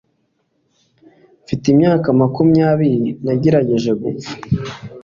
Mfite 1.43 1.65
imyaka 1.73 2.07
makumyabiri 2.21 3.01
nagerageje 3.23 3.91
gupfa 4.01 4.33